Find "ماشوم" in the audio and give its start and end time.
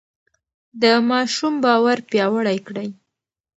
1.09-1.53